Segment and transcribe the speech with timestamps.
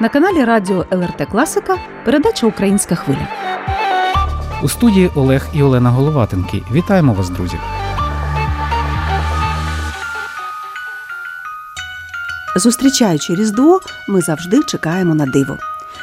[0.00, 3.28] На каналі Радіо ЛРТ Класика передача Українська хвиля.
[4.62, 6.62] У студії Олег і Олена Головатенки.
[6.72, 7.56] Вітаємо вас, друзі!
[12.56, 15.58] Зустрічаючи Різдво, ми завжди чекаємо на диво.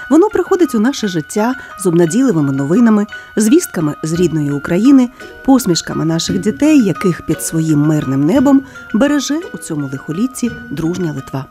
[0.09, 3.05] Воно приходить у наше життя з обнадійливими новинами,
[3.35, 5.09] звістками з рідної України,
[5.45, 8.61] посмішками наших дітей, яких під своїм мирним небом
[8.93, 11.45] береже у цьому лихолітті дружня Литва.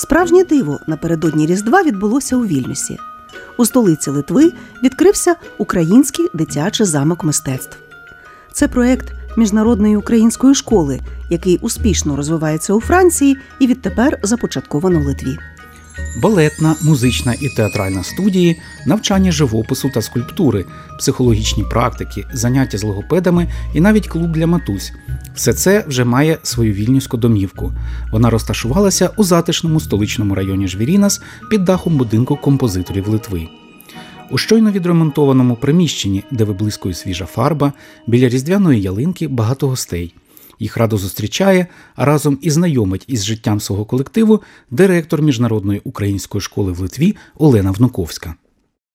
[0.00, 2.98] Справжнє диво напередодні Різдва відбулося у Вільнюсі.
[3.58, 7.76] У столиці Литви відкрився український дитячий замок мистецтв.
[8.52, 11.00] Це проект міжнародної української школи,
[11.30, 15.38] який успішно розвивається у Франції і відтепер започатковано в Литві.
[16.22, 20.64] Балетна, музична і театральна студії, навчання живопису та скульптури,
[20.98, 24.92] психологічні практики, заняття з логопедами і навіть клуб для матусь.
[25.34, 27.72] Все це вже має свою вільнюську домівку.
[28.12, 33.48] Вона розташувалася у затишному столичному районі Жвірінас під дахом будинку композиторів Литви.
[34.30, 37.72] У щойно відремонтованому приміщенні, де виблискує свіжа фарба,
[38.06, 40.14] біля різдвяної ялинки багато гостей.
[40.58, 46.72] Їх радо зустрічає, а разом і знайомить із життям свого колективу директор міжнародної української школи
[46.72, 48.34] в Литві Олена Внуковська.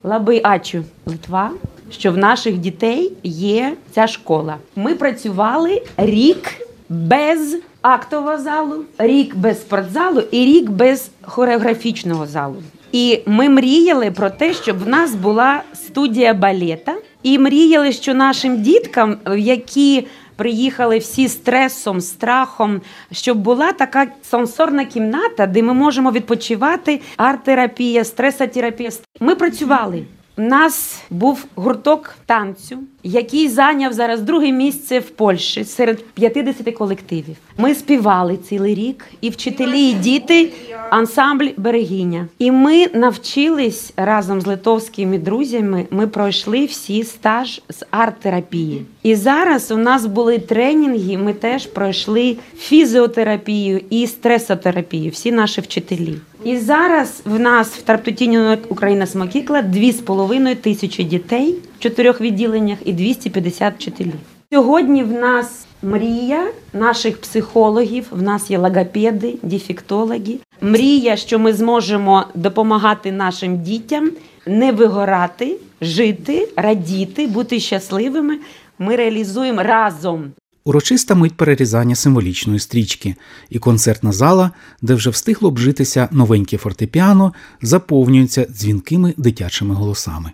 [0.05, 1.51] Лаби Ачу Литва,
[1.91, 4.57] що в наших дітей є ця школа.
[4.75, 6.53] Ми працювали рік
[6.89, 12.55] без актового залу, рік без спортзалу і рік без хореографічного залу.
[12.91, 18.61] І ми мріяли про те, щоб в нас була студія балета, і мріяли, що нашим
[18.61, 27.01] діткам, які приїхали всі стресом, страхом, щоб була така сенсорна кімната, де ми можемо відпочивати
[27.17, 28.89] арт-терапія, стресотерапія.
[29.19, 30.05] Ми працювали.
[30.37, 37.35] У нас був гурток танцю, який зайняв зараз друге місце в Польщі серед 50 колективів.
[37.57, 40.51] Ми співали цілий рік, і вчителі, і діти,
[40.89, 42.27] ансамбль берегиня.
[42.39, 45.87] І ми навчились разом з литовськими друзями.
[45.91, 48.85] Ми пройшли всі стаж з арт-терапії.
[49.03, 51.17] І зараз у нас були тренінги.
[51.17, 55.11] Ми теж пройшли фізіотерапію і стресотерапію.
[55.11, 56.15] Всі наші вчителі.
[56.43, 62.93] І зараз в нас в Тарптутіні Україна Смокікла 2,5 тисячі дітей в чотирьох відділеннях і
[62.93, 64.13] 250 вчителів.
[64.53, 70.37] Сьогодні в нас мрія наших психологів, в нас є логопеди, дефектологи.
[70.61, 74.11] Мрія, що ми зможемо допомагати нашим дітям
[74.45, 78.37] не вигорати, жити, радіти, бути щасливими.
[78.79, 80.31] Ми реалізуємо разом
[80.67, 83.15] Урочиста мить перерізання символічної стрічки,
[83.49, 90.31] і концертна зала, де вже встигло обжитися новеньке фортепіано, заповнюється дзвінкими дитячими голосами.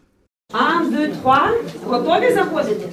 [1.30, 1.54] Ан.
[1.86, 2.90] Готові заходити?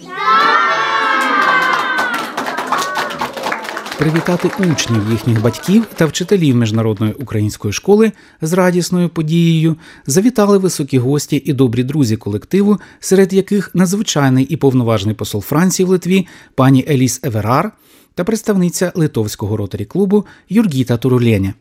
[3.98, 8.12] Привітати учнів, їхніх батьків та вчителів міжнародної української школи
[8.42, 15.14] з радісною подією завітали високі гості і добрі друзі колективу, серед яких надзвичайний і повноважний
[15.14, 17.72] посол Франції в Литві пані Еліс Еверар
[18.14, 21.54] та представниця литовського ротарі клубу Юргіта Туруленя.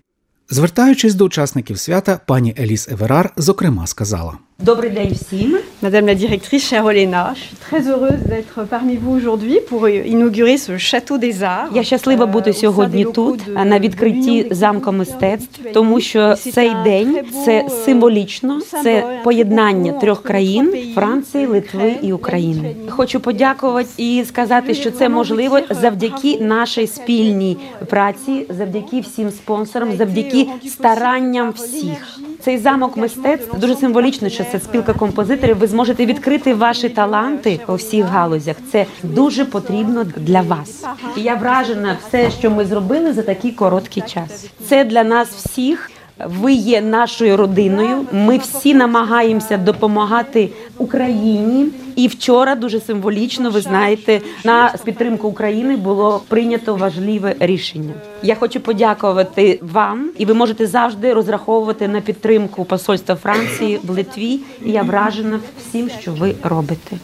[0.50, 4.38] Звертаючись до учасників свята, пані Еліс Еверар зокрема сказала.
[4.60, 5.58] Добрий день всім.
[5.84, 10.58] Madame la directrice, chère Olena, je suis très heureuse d'être parmi vous aujourd'hui pour inaugurer
[10.58, 11.70] ce château des arts.
[11.76, 18.62] Я щаслива бути сьогодні тут на відкритті замку мистецтв, тому що цей день це символічно,
[18.84, 22.76] це поєднання трьох країн Франції, Литви і України.
[22.90, 27.58] Хочу подякувати і сказати, що це можливо завдяки нашій спільній
[27.90, 32.20] праці, завдяки всім спонсорам, завдяки старанням всіх.
[32.42, 35.58] Цей замок мистецтв дуже символічно, що це спілка композиторів.
[35.58, 38.56] Ви зможете відкрити ваші таланти у всіх галузях.
[38.72, 40.86] Це дуже потрібно для вас.
[41.18, 44.46] І я вражена все, що ми зробили за такий короткий час.
[44.68, 45.92] Це для нас всіх.
[46.26, 48.06] Ви є нашою родиною.
[48.12, 51.68] Ми всі намагаємося допомагати Україні.
[51.96, 57.94] І вчора дуже символічно, ви знаєте, на підтримку України було прийнято важливе рішення.
[58.24, 64.40] Я хочу подякувати вам, і ви можете завжди розраховувати на підтримку посольства Франції в Литві.
[64.66, 66.98] І я вражена всім, що ви робите.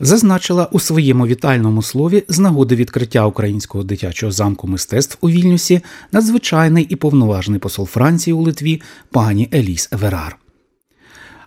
[0.00, 5.80] Зазначила у своєму вітальному слові з нагоди відкриття українського дитячого замку мистецтв у Вільнюсі
[6.12, 10.36] надзвичайний і повноважний посол Франції у Литві пані Еліс Еверар.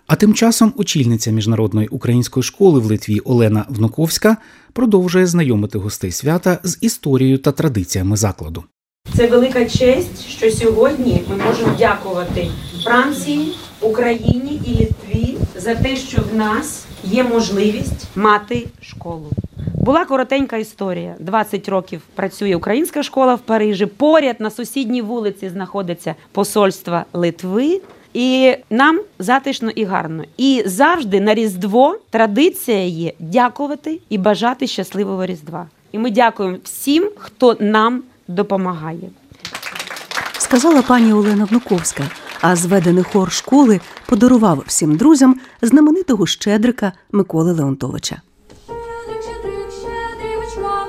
[0.06, 4.36] А тим часом очільниця міжнародної української школи в Литві Олена Внуковська
[4.72, 8.64] продовжує знайомити гостей свята з історією та традиціями закладу.
[9.16, 12.48] Це велика честь, що сьогодні ми можемо дякувати
[12.84, 14.86] Франції, Україні і
[15.62, 19.30] за те, що в нас є можливість мати школу.
[19.74, 21.14] Була коротенька історія.
[21.18, 23.86] 20 років працює українська школа в Парижі.
[23.86, 27.80] Поряд на сусідній вулиці знаходиться посольство Литви.
[28.14, 30.24] І нам затишно і гарно.
[30.36, 35.68] І завжди на Різдво традиція є дякувати і бажати щасливого Різдва.
[35.92, 39.10] І ми дякуємо всім, хто нам допомагає.
[40.38, 42.04] сказала пані Олена Внуковська.
[42.42, 48.16] А зведений хор школи подарував всім друзям знаменитого щедрика Миколи Леонтовича.
[48.66, 50.86] Щедрик, щедрик, щедрівочка,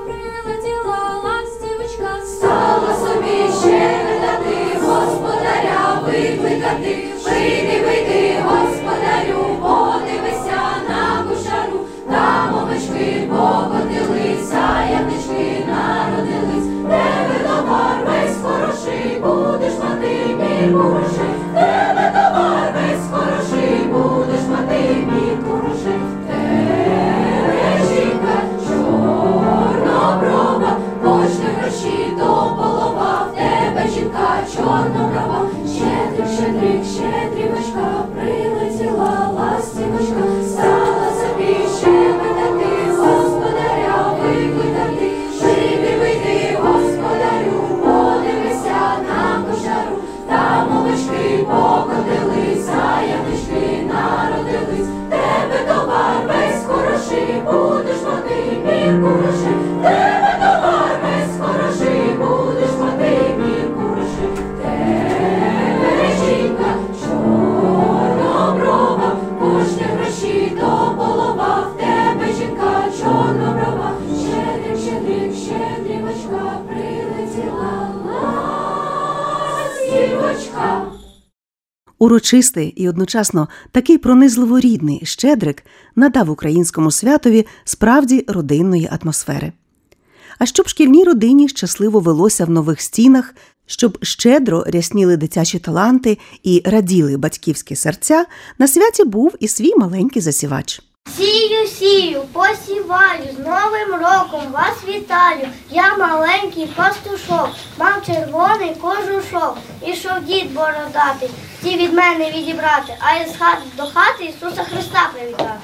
[82.03, 85.65] Урочистий і одночасно такий пронизливо рідний щедрик
[85.95, 89.51] надав українському святові справді родинної атмосфери.
[90.39, 93.35] А щоб шкільній родині щасливо велося в нових стінах,
[93.65, 98.25] щоб щедро рясніли дитячі таланти і раділи батьківські серця,
[98.59, 100.81] на святі був і свій маленький засівач.
[101.17, 105.47] Сію, сію, посіваю, з Новим роком вас вітаю.
[105.71, 109.57] Я маленький пастушок, мав червоний кожушок.
[109.87, 111.29] Ішов дід бородатий,
[111.63, 115.59] ті від мене відібрати, а із хати до хати Ісуса Христа привітати.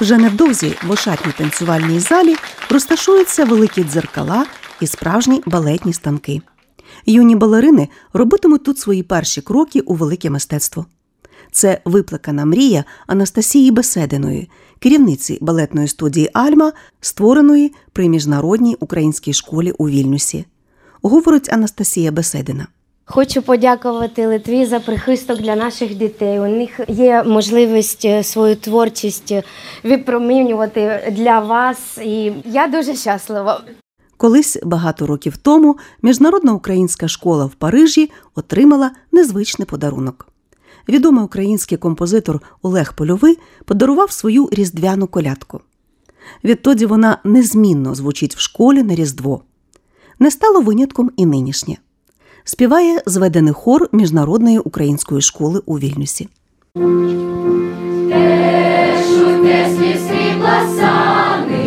[0.00, 2.36] Вже невдовзі в ошатній танцювальній залі
[2.70, 4.46] розташуються великі дзеркала
[4.80, 6.40] і справжні балетні станки.
[7.06, 10.86] Юні балерини робитимуть тут свої перші кроки у велике мистецтво.
[11.52, 19.88] Це виплакана мрія Анастасії Бесединої, керівниці балетної студії Альма, створеної при міжнародній українській школі у
[19.88, 20.44] Вільнюсі.
[21.02, 22.66] Говорить Анастасія Беседина.
[23.06, 26.40] Хочу подякувати Литві за прихисток для наших дітей.
[26.40, 29.42] У них є можливість е, свою творчість е,
[29.84, 33.60] випромінювати для вас, і я дуже щаслива.
[34.16, 40.33] Колись багато років тому міжнародна українська школа в Парижі отримала незвичний подарунок.
[40.88, 45.60] Відомий український композитор Олег Польовий подарував свою різдвяну колядку.
[46.44, 49.42] Відтоді вона незмінно звучить в школі на Різдво.
[50.18, 51.76] Не стало винятком і нинішнє.
[52.44, 56.28] Співає зведений хор міжнародної української школи у Вільнюсі.
[59.08, 59.70] Шуйте
[60.08, 61.63] срібла сани,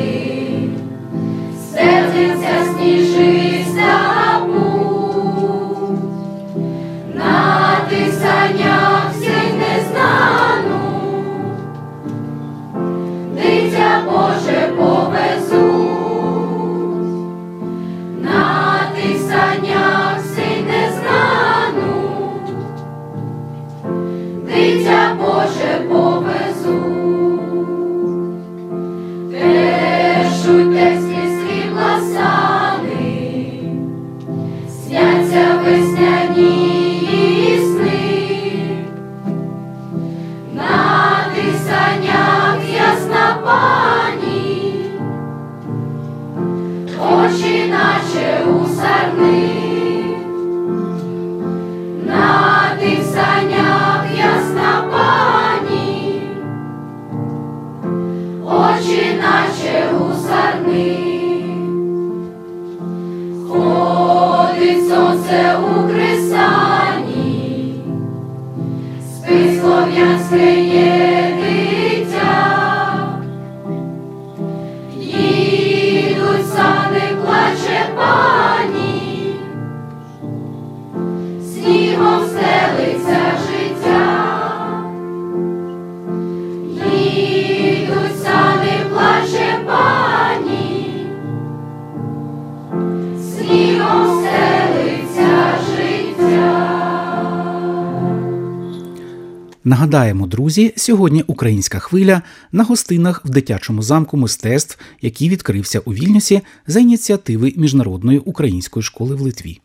[99.67, 102.21] Нагадаємо, друзі, сьогодні українська хвиля
[102.51, 109.15] на гостинах в дитячому замку мистецтв, який відкрився у Вільнюсі за ініціативи Міжнародної української школи
[109.15, 109.61] в Литві.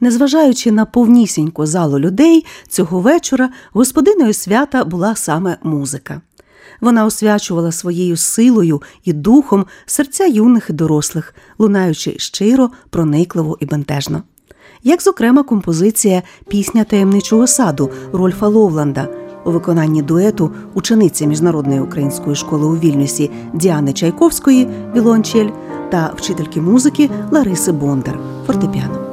[0.00, 6.20] Незважаючи на повнісіньку залу людей, цього вечора господиною свята була саме музика.
[6.80, 14.22] Вона освячувала своєю силою і духом серця юних і дорослих, лунаючи щиро, проникливо і бентежно.
[14.82, 19.08] Як, зокрема, композиція Пісня таємничого саду Рольфа Ловланда
[19.44, 25.48] у виконанні дуету учениці Міжнародної української школи у Вільнюсі Діани Чайковської Вілончель
[25.90, 29.05] та вчительки музики Лариси Бондар фортепіано.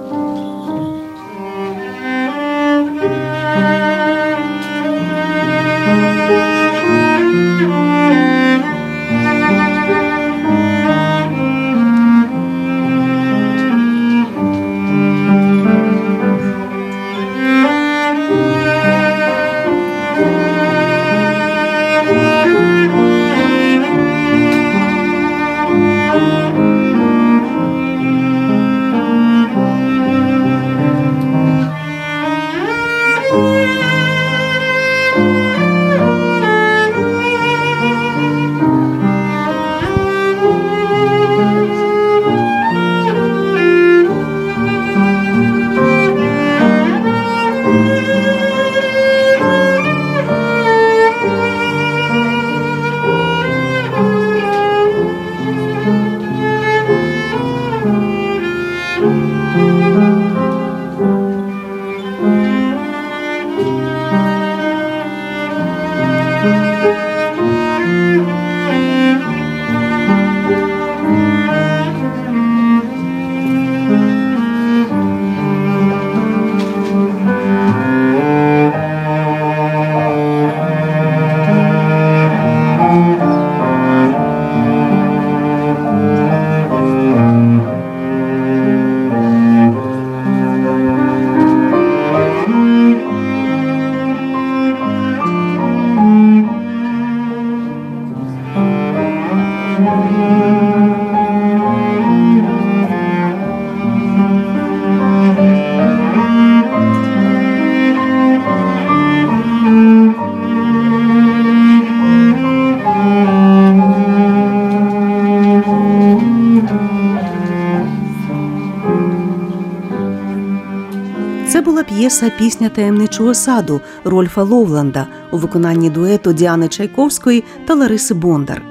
[122.03, 128.62] П'єса Пісня таємничого саду Рольфа Ловланда у виконанні дуету Діани Чайковської та Лариси Бондар.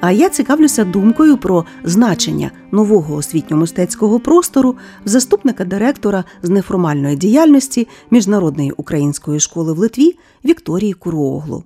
[0.00, 8.70] А я цікавлюся думкою про значення нового освітньо-мистецького простору заступника директора з неформальної діяльності Міжнародної
[8.70, 11.64] української школи в Литві Вікторії Куруоглу.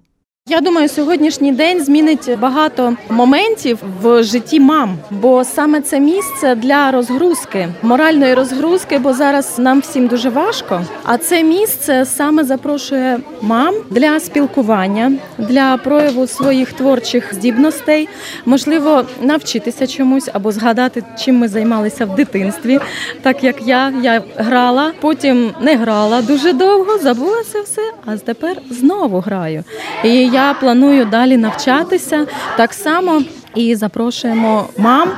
[0.51, 6.91] Я думаю, сьогоднішній день змінить багато моментів в житті мам, бо саме це місце для
[6.91, 10.83] розгрузки, моральної розгрузки, бо зараз нам всім дуже важко.
[11.05, 18.09] А це місце саме запрошує мам для спілкування, для прояву своїх творчих здібностей,
[18.47, 22.81] можливо, навчитися чомусь або згадати, чим ми займалися в дитинстві.
[23.23, 28.57] Так як я, я грала, потім не грала дуже довго, забула це все, а тепер
[28.71, 29.65] знову граю.
[30.05, 33.23] І я планую далі навчатися так само
[33.55, 35.09] і запрошуємо мам,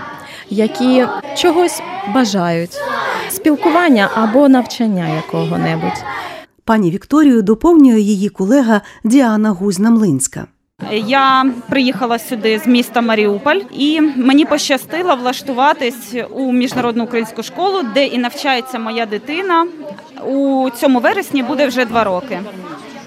[0.50, 1.82] які чогось
[2.14, 2.76] бажають
[3.30, 6.04] спілкування або навчання якого-небудь.
[6.64, 10.44] Пані Вікторію доповнює її колега Діана Гузна-Млинська.
[11.06, 18.06] Я приїхала сюди з міста Маріуполь, і мені пощастило влаштуватись у міжнародну українську школу, де
[18.06, 19.66] і навчається моя дитина.
[20.26, 22.40] У цьому вересні буде вже два роки.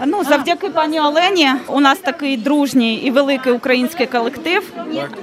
[0.05, 4.73] Ну, завдяки пані Олені, у нас такий дружній і великий український колектив.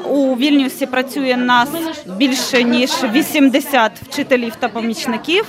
[0.08, 1.68] У Вільнюсі працює нас
[2.16, 5.44] більше ніж 80 вчителів та помічників.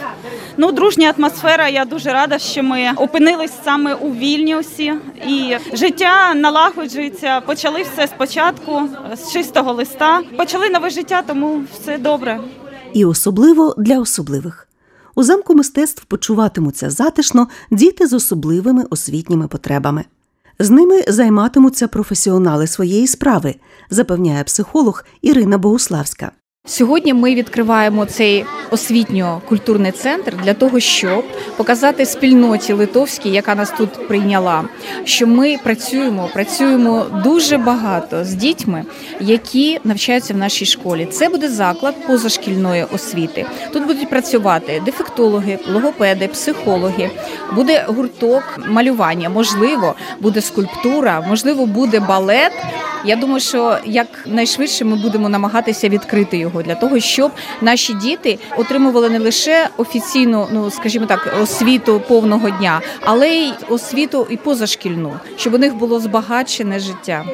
[0.57, 1.69] Ну, дружня атмосфера.
[1.69, 4.93] Я дуже рада, що ми опинились саме у Вільнюсі,
[5.27, 7.41] і життя налагоджується.
[7.41, 8.81] Почали все спочатку
[9.13, 10.21] з чистого листа.
[10.37, 12.39] Почали нове життя, тому все добре.
[12.93, 14.67] І особливо для особливих.
[15.15, 20.05] У замку мистецтв почуватимуться затишно діти з особливими освітніми потребами.
[20.59, 23.55] З ними займатимуться професіонали своєї справи,
[23.89, 26.31] запевняє психолог Ірина Богуславська.
[26.65, 31.25] Сьогодні ми відкриваємо цей освітньо-культурний центр для того, щоб
[31.57, 34.63] показати спільноті литовській, яка нас тут прийняла,
[35.03, 38.83] що ми працюємо, працюємо дуже багато з дітьми,
[39.19, 41.05] які навчаються в нашій школі.
[41.05, 43.45] Це буде заклад позашкільної освіти.
[43.73, 47.09] Тут будуть працювати дефектологи, логопеди, психологи,
[47.55, 52.51] буде гурток малювання, можливо, буде скульптура, можливо, буде балет.
[53.05, 57.31] Я думаю, що як найшвидше ми будемо намагатися відкрити його для того, щоб
[57.61, 64.27] наші діти отримували не лише офіційну, ну скажімо так, освіту повного дня, але й освіту
[64.29, 67.25] і позашкільну, щоб у них було збагачене життя.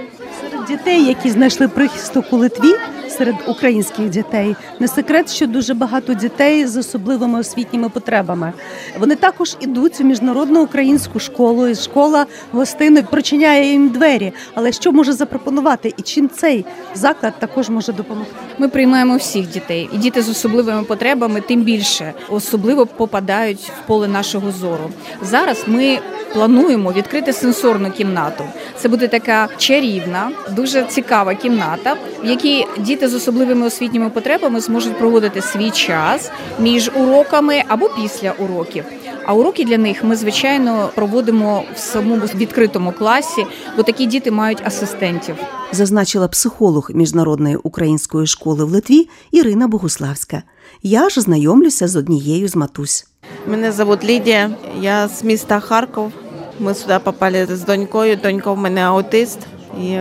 [0.69, 2.75] Дітей, які знайшли прихисток у Литві,
[3.09, 8.53] серед українських дітей, не секрет, що дуже багато дітей з особливими освітніми потребами.
[8.99, 14.33] Вони також ідуть у міжнародну українську школу, і школа гостинно прочиняє їм двері.
[14.55, 18.33] Але що може запропонувати і чим цей заклад також може допомогти?
[18.57, 24.07] Ми приймаємо всіх дітей, і діти з особливими потребами тим більше особливо попадають в поле
[24.07, 24.91] нашого зору.
[25.21, 25.99] Зараз ми
[26.33, 28.43] плануємо відкрити сенсорну кімнату.
[28.77, 34.97] Це буде така чарівна, дуже цікава кімната, в якій діти з особливими освітніми потребами зможуть
[34.97, 38.83] проводити свій час між уроками або після уроків.
[39.25, 43.45] А уроки для них ми звичайно проводимо в самому відкритому класі,
[43.77, 45.35] бо такі діти мають асистентів.
[45.71, 50.43] Зазначила психолог міжнародної української школи в Литві Ірина Богуславська.
[50.83, 53.07] Я ж знайомлюся з однією з матусь.
[53.47, 54.51] Мене зовут Лідія,
[54.81, 56.11] я з міста Харков.
[56.59, 58.15] Ми сюди попали з донькою.
[58.15, 59.39] Донька в мене аутист.
[59.79, 59.99] І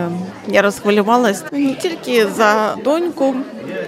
[0.49, 3.35] я розхвилювалась не тільки за доньку,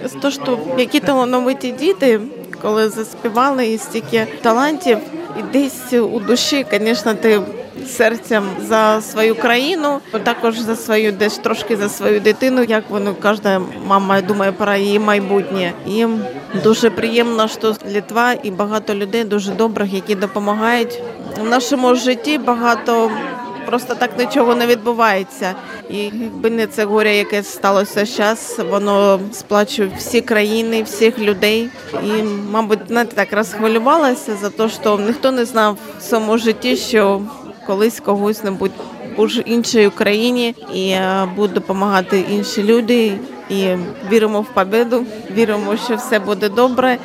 [0.05, 2.19] з того, що які талановиті діти,
[2.61, 4.97] коли заспівали і стільки талантів,
[5.39, 7.41] і десь у душі, звісно, ти
[7.87, 13.61] серцем за свою країну, також за свою, десь трошки за свою дитину, як воно кожна
[13.87, 15.73] мама думає про її майбутнє.
[15.87, 16.05] І
[16.63, 20.99] дуже приємно, що Литва і багато людей дуже добрих, які допомагають
[21.41, 22.37] в нашому житті.
[22.37, 23.11] Багато
[23.65, 25.55] просто так нічого не відбувається.
[25.89, 31.69] І якби не це горе, яке сталося зараз, воно сплачує всі країни, всіх людей.
[32.03, 37.21] І, мабуть, знаєте, так розхвилювалася за те, що ніхто не знав в своєму житті, що
[37.67, 38.71] колись когось небудь
[39.17, 43.17] у іншій Україні і е, будуть допомагати інші люди.
[43.49, 43.65] І
[44.11, 45.05] віримо в победу,
[45.35, 46.97] віримо, що все буде добре.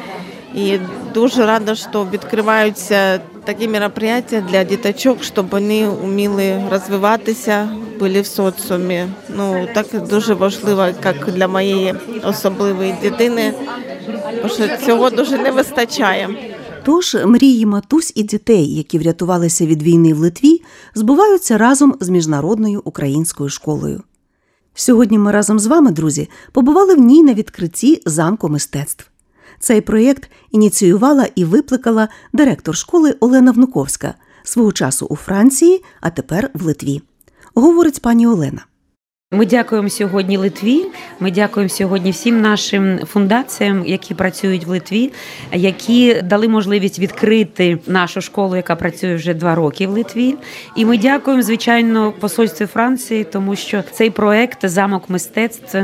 [0.55, 0.79] І
[1.15, 9.07] дуже рада, що відкриваються такі мероприятия для діточок, щоб вони вміли розвиватися, були в соціумі.
[9.37, 13.55] Ну так дуже важливо, як для моєї особливої дитини,
[14.43, 16.29] бо що цього дуже не вистачає.
[16.85, 20.63] Тож мрії матусь і дітей, які врятувалися від війни в Литві,
[20.95, 24.03] збуваються разом з міжнародною українською школою.
[24.75, 29.11] Сьогодні ми разом з вами, друзі, побували в ній на відкритті замку мистецтв.
[29.59, 36.51] Цей проєкт ініціювала і викликала директор школи Олена Внуковська свого часу у Франції, а тепер
[36.55, 37.03] в Литві.
[37.55, 38.67] Говорить пані Олена.
[39.37, 40.87] Ми дякуємо сьогодні Литві.
[41.21, 45.13] Ми дякуємо сьогодні всім нашим фундаціям, які працюють в Литві,
[45.53, 50.35] які дали можливість відкрити нашу школу, яка працює вже два роки в Литві.
[50.77, 55.79] І ми дякуємо, звичайно, посольству Франції, тому що цей проект замок мистецтв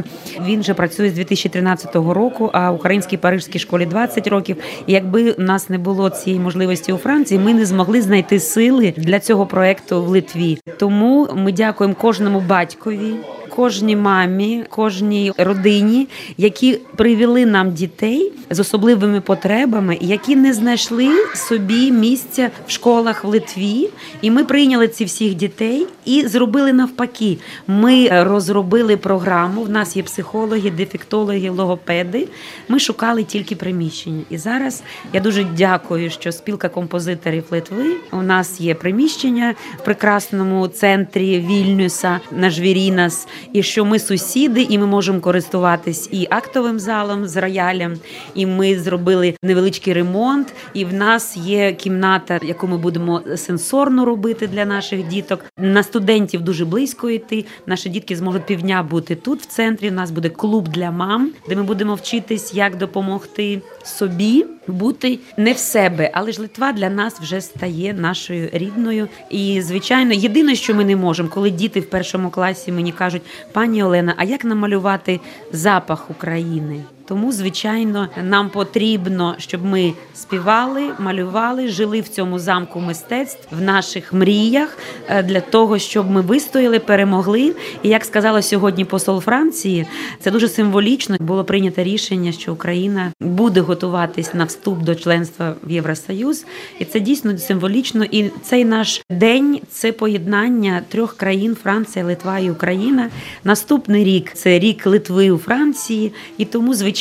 [0.46, 2.50] він вже працює з 2013 року.
[2.52, 4.56] А українській парижській школі 20 років.
[4.86, 8.94] І якби у нас не було цієї можливості у Франції, ми не змогли знайти сили
[8.96, 10.58] для цього проекту в Литві.
[10.78, 13.14] Тому ми дякуємо кожному батькові
[13.56, 21.90] кожній мамі, кожній родині, які привели нам дітей з особливими потребами, які не знайшли собі
[21.90, 23.88] місця в школах в Литві.
[24.22, 27.38] І ми прийняли ці всіх дітей і зробили навпаки.
[27.66, 29.62] Ми розробили програму.
[29.62, 32.28] В нас є психологи, дефектологи, логопеди.
[32.68, 34.22] Ми шукали тільки приміщення.
[34.30, 40.68] І зараз я дуже дякую, що спілка композиторів Литви у нас є приміщення в прекрасному
[40.68, 47.26] центрі Вільнюса на Жвірінас і що ми сусіди, і ми можемо користуватись і актовим залом
[47.26, 47.98] з роялем.
[48.34, 50.54] І ми зробили невеличкий ремонт.
[50.74, 55.44] І в нас є кімната, яку ми будемо сенсорно робити для наших діток.
[55.58, 57.44] На студентів дуже близько йти.
[57.66, 59.90] Наші дітки зможуть півдня бути тут, в центрі.
[59.90, 65.52] У нас буде клуб для мам, де ми будемо вчитись, як допомогти собі бути не
[65.52, 69.08] в себе, але ж Литва для нас вже стає нашою рідною.
[69.30, 73.22] І звичайно, єдине, що ми не можемо, коли діти в першому класі мені кажуть,
[73.52, 75.20] пані Олена, а як намалювати
[75.52, 76.84] запах України?
[77.06, 84.12] Тому, звичайно, нам потрібно, щоб ми співали, малювали, жили в цьому замку мистецтв в наших
[84.12, 87.54] мріях е, для того, щоб ми вистояли, перемогли.
[87.82, 89.86] І як сказала сьогодні посол Франції,
[90.20, 91.16] це дуже символічно.
[91.20, 96.44] Було прийнято рішення, що Україна буде готуватись на вступ до членства в Євросоюз,
[96.78, 98.04] і це дійсно символічно.
[98.10, 103.10] І цей наш день це поєднання трьох країн Франція, Литва і Україна.
[103.44, 106.92] Наступний рік це рік Литви у Франції, і тому, звичайно,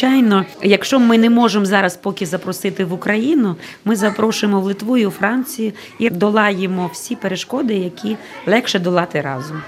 [0.63, 5.11] якщо ми не можемо зараз поки запросити в Україну, ми запрошуємо в Литву і у
[5.11, 9.61] Францію і долаємо всі перешкоди, які легше долати разом.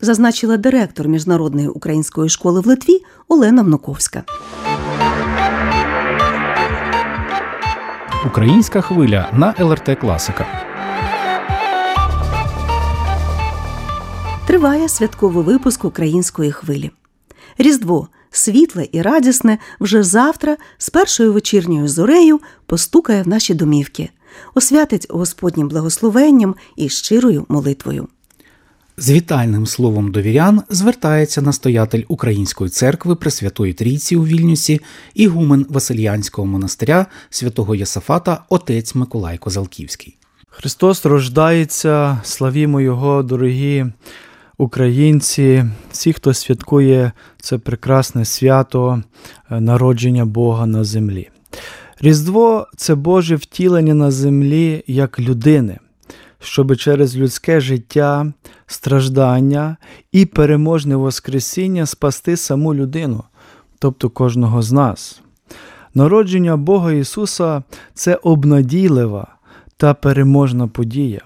[0.00, 4.24] Зазначила директор міжнародної української школи в Литві Олена Внуковська.
[8.26, 10.46] Українська хвиля на ЛРТ Класика.
[14.46, 16.90] Триває святковий випуск української хвилі.
[17.58, 24.10] Різдво світле і радісне вже завтра з першою вечірньою зорею постукає в наші домівки,
[24.54, 28.08] освятить Господнім благословенням і щирою молитвою.
[28.98, 34.80] З вітальним словом до вірян звертається настоятель Української церкви Пресвятої Трійці у Вільнюсі,
[35.14, 40.16] ігумен Васильянського монастиря святого Єсафата, отець Миколай Козалківський.
[40.48, 43.86] Христос рождається, славімо Його, дорогі
[44.58, 49.02] українці, всі, хто святкує це прекрасне свято
[49.50, 51.28] е, народження Бога на землі.
[52.00, 55.78] Різдво це Боже втілення на землі як людини,
[56.38, 58.32] щоб через людське життя,
[58.66, 59.76] страждання
[60.12, 63.24] і переможне Воскресіння спасти саму людину,
[63.78, 65.22] тобто кожного з нас.
[65.94, 67.62] Народження Бога Ісуса
[67.94, 69.26] це обнадійлива
[69.76, 71.20] та переможна подія.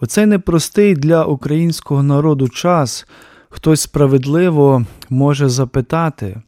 [0.00, 3.06] У цей непростий для українського народу час.
[3.48, 6.42] Хтось справедливо може запитати,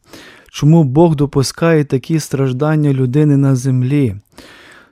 [0.51, 4.15] чому Бог допускає такі страждання людини на землі,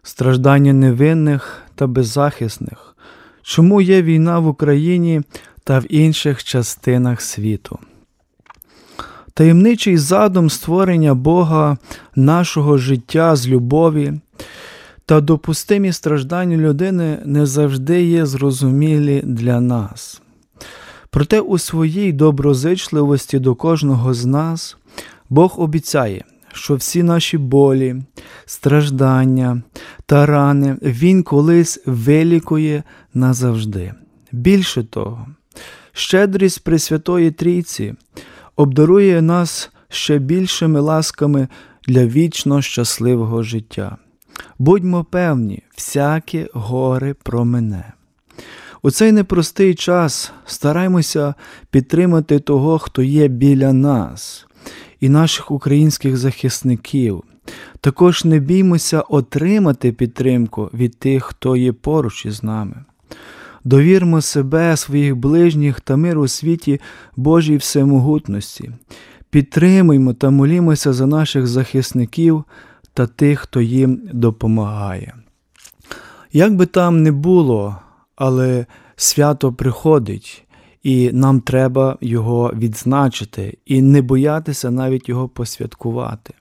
[0.03, 2.95] страждання невинних та беззахисних,
[3.41, 5.21] чому є війна в Україні
[5.63, 7.79] та в інших частинах світу.
[9.33, 11.77] Таємничий задум створення Бога
[12.15, 14.13] нашого життя з любові
[15.05, 20.21] та допустимі страждання людини не завжди є зрозумілі для нас.
[21.09, 24.77] Проте у своїй доброзичливості до кожного з нас
[25.29, 27.95] Бог обіцяє, що всі наші болі,
[28.45, 29.61] страждання
[30.05, 33.93] та рани Він колись вилікує назавжди.
[34.31, 35.27] Більше того,
[35.91, 37.93] щедрість Пресвятої Трійці
[38.55, 41.47] обдарує нас ще більшими ласками
[41.87, 43.97] для вічно щасливого життя.
[44.59, 47.93] Будьмо певні, всяке горе про мене.
[48.81, 51.33] У цей непростий час стараймося
[51.69, 54.47] підтримати того, хто є біля нас,
[54.99, 57.23] і наших українських захисників.
[57.81, 62.85] Також не біймося отримати підтримку від тих, хто є поруч із нами.
[63.63, 66.81] Довірмо себе, своїх ближніх та мир у світі
[67.15, 68.71] Божій всемогутності.
[69.29, 72.43] Підтримуймо та молімося за наших захисників
[72.95, 75.13] та тих, хто їм допомагає.
[76.33, 77.75] Як би там не було,
[78.15, 80.43] але свято приходить,
[80.83, 86.33] і нам треба його відзначити і не боятися навіть його посвяткувати.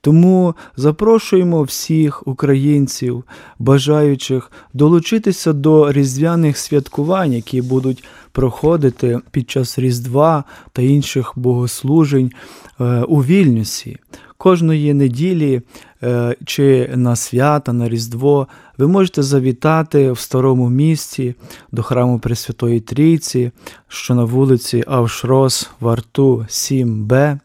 [0.00, 3.24] Тому запрошуємо всіх українців,
[3.58, 12.32] бажаючих долучитися до різдвяних святкувань, які будуть проходити під час Різдва та інших богослужень
[12.80, 13.98] е, у Вільнюсі.
[14.38, 15.62] Кожної неділі
[16.02, 18.48] е, чи на свята, на Різдво
[18.78, 21.34] ви можете завітати в старому місті
[21.72, 23.50] до храму Пресвятої Трійці,
[23.88, 27.38] що на вулиці Авшрос, Варту 7Б,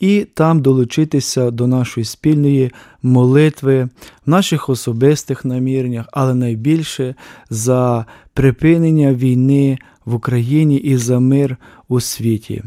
[0.00, 3.88] і там долучитися до нашої спільної молитви
[4.26, 7.14] в наших особистих наміреннях, але найбільше
[7.50, 11.56] за припинення війни в Україні і за мир
[11.88, 12.62] у світі.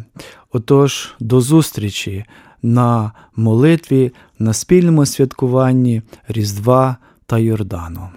[0.51, 2.25] Отож, до зустрічі
[2.63, 8.09] на молитві, на спільному святкуванні Різдва та Йордану.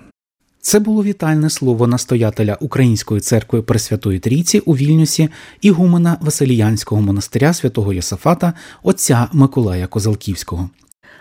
[0.62, 5.28] Це було вітальне слово настоятеля Української церкви Пресвятої Трійці у Вільнюсі
[5.60, 10.70] ігумена Василіянського монастиря святого Йосафата отця Миколая Козалківського.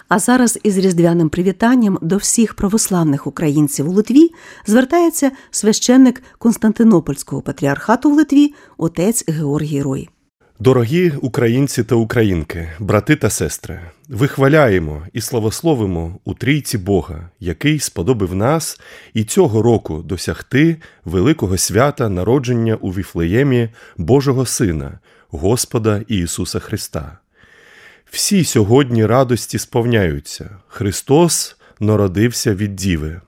[0.07, 4.29] А зараз із різдвяним привітанням до всіх православних українців у Литві
[4.67, 10.09] звертається священник Константинопольського патріархату в Литві отець Георгій Рой.
[10.61, 18.35] Дорогі українці та українки, брати та сестри, вихваляємо і славословимо у трійці Бога, який сподобив
[18.35, 18.79] нас
[19.13, 27.17] і цього року досягти великого свята народження у Віфлеємі Божого Сина, Господа Ісуса Христа.
[28.11, 30.49] Всі сьогодні радості сповняються.
[30.67, 33.21] Христос народився від Діви.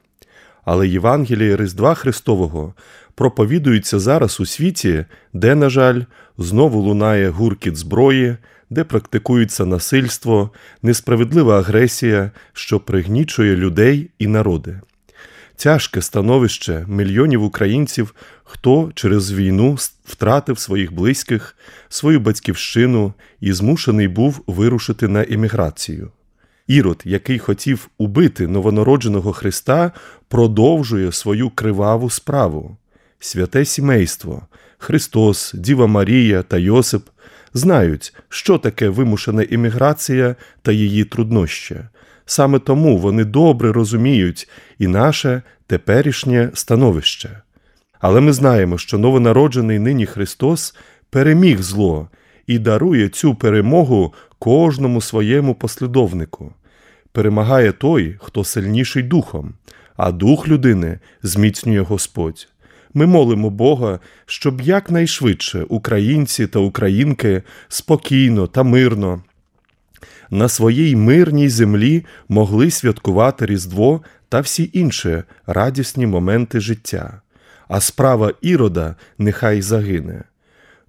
[0.65, 2.73] Але Євангеліє Різдва Христового
[3.15, 6.01] проповідується зараз у світі, де, на жаль,
[6.41, 8.37] знову лунає гуркіт зброї,
[8.69, 10.51] де практикується насильство,
[10.81, 14.81] несправедлива агресія, що пригнічує людей і народи.
[15.55, 21.55] Тяжке становище мільйонів українців, хто через війну втратив своїх близьких,
[21.89, 26.11] свою батьківщину і змушений був вирушити на еміграцію.
[26.67, 29.91] Ірод, який хотів убити новонародженого Христа,
[30.27, 32.77] продовжує свою криваву справу.
[33.19, 34.47] Святе сімейство,
[34.81, 37.09] Христос, Діва Марія та Йосип
[37.53, 41.89] знають, що таке вимушена імміграція та її трудноща.
[42.25, 47.41] Саме тому вони добре розуміють і наше теперішнє становище.
[47.99, 50.75] Але ми знаємо, що новонароджений нині Христос
[51.09, 52.09] переміг зло
[52.47, 56.53] і дарує цю перемогу кожному своєму послідовнику.
[57.11, 59.53] Перемагає той, хто сильніший духом,
[59.97, 62.50] а дух людини зміцнює Господь.
[62.93, 69.21] Ми молимо Бога, щоб якнайшвидше українці та українки спокійно та мирно
[70.31, 77.21] на своїй мирній землі могли святкувати Різдво та всі інші радісні моменти життя,
[77.67, 80.23] а справа ірода нехай загине.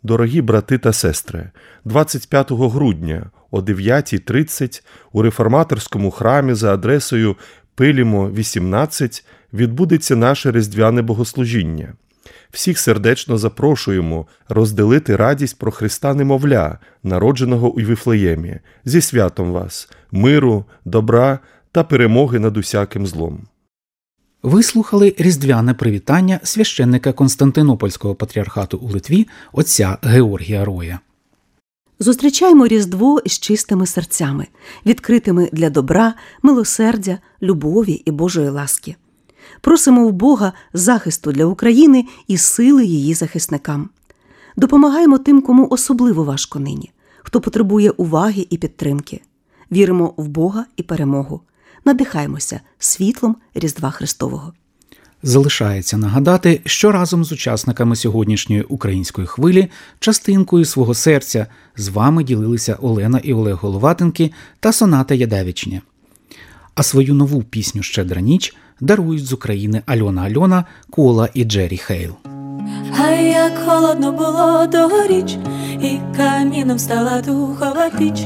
[0.02, 1.50] Дорогі брати та сестри,
[1.84, 7.36] 25 грудня о 9.30 у реформаторському храмі за адресою
[7.74, 11.92] Пилімо 18 відбудеться наше різдвяне богослужіння.
[12.50, 20.64] Всіх сердечно запрошуємо розділити радість про Христа немовля, народженого у Вифлеємі, зі святом вас, миру,
[20.84, 21.38] добра
[21.72, 23.46] та перемоги над усяким злом.
[24.42, 31.00] Ви слухали різдвяне привітання священника Константинопольського патріархату у Литві отця Георгія Роя.
[31.98, 34.46] Зустрічаємо Різдво з чистими серцями,
[34.86, 38.96] відкритими для добра, милосердя, любові і Божої ласки.
[39.60, 43.88] Просимо в Бога захисту для України і сили її захисникам.
[44.56, 46.90] Допомагаємо тим, кому особливо важко нині,
[47.22, 49.20] хто потребує уваги і підтримки.
[49.72, 51.40] Віримо в Бога і перемогу.
[51.84, 54.52] Надихаємося світлом Різдва Христового.
[55.22, 62.78] Залишається нагадати, що разом з учасниками сьогоднішньої української хвилі частинкою свого серця з вами ділилися
[62.82, 65.82] Олена і Олег Головатенки та Соната Ядевичня.
[66.74, 72.12] А свою нову пісню Щедра ніч дарують з України Альона Альона, KOLA і Jerry Heil.
[72.98, 75.36] А як холодно було тогоріч,
[75.82, 78.20] і каміном стала духова піч,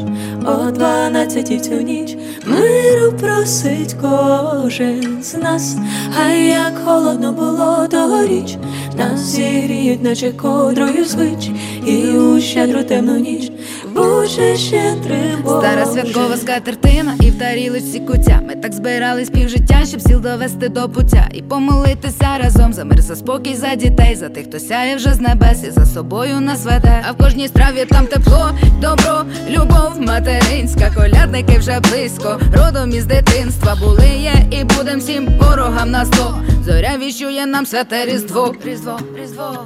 [0.47, 5.77] о дванадцятій цю ніч миру просить кожен з нас,
[6.21, 8.57] а як холодно було тогоріч,
[8.99, 11.51] нас зігріють, наче ковдрою звич,
[11.87, 13.53] і у щедру темну ніч
[13.97, 15.59] Боже щедрий Боже.
[15.59, 18.41] Стара святкова скатертина і в тарілочці куття.
[18.49, 23.17] Ми так збирались півжиття, щоб стіл довести до пуття і помолитися разом за мир, за
[23.17, 27.05] спокій, за дітей, за тих, хто сяє вже з небес і за собою нас веде.
[27.09, 32.41] А в кожній страві там тепло, добро, любов, материнська, колядники вже близько.
[32.55, 36.39] Родом із дитинства були, є і будем всім ворогам на сто.
[36.65, 39.59] Зоря віщує нам святе різдво, різдво, різдво.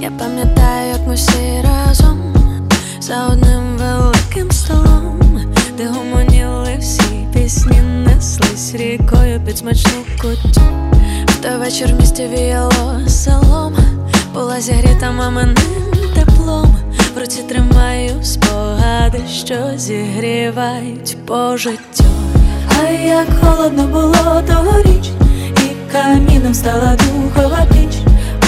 [0.00, 2.30] Я пам'ятаю, як ми всі разом
[3.00, 5.20] за одним великим столом,
[5.76, 10.60] де гомоніли всі пісні, неслись рікою під смачну кутю.
[11.42, 13.74] Той вечір в місті віяло селом,
[14.34, 15.56] була зігріта маминим
[16.14, 16.76] теплом.
[17.14, 22.04] В руці тримаю спогади, що зігрівають по життю.
[22.80, 25.10] А як холодно було тогоріч,
[25.56, 27.96] і каміном стала духова піч,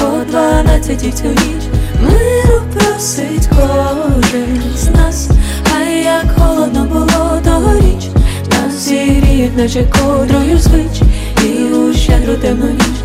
[0.02, 1.71] о дванадцятій цю ніч
[2.02, 5.30] миру просить кожен з нас,
[5.76, 8.08] а як холодно було тогоріч,
[8.50, 11.02] нас зігріють, наче кодрою звич,
[11.44, 12.96] і у щедру темну ніч,